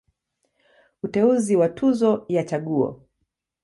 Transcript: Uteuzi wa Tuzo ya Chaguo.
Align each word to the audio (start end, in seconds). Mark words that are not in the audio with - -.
Uteuzi 1.03 1.55
wa 1.55 1.69
Tuzo 1.69 2.25
ya 2.33 2.43
Chaguo. 2.49 2.89